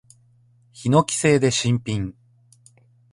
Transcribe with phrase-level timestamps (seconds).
[0.73, 2.15] ヒノキ製で新品。